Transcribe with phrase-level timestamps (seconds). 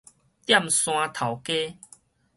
[0.47, 1.77] 踮山頭家